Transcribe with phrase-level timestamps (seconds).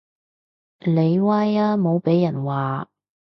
[0.79, 2.89] 你威啊無被人話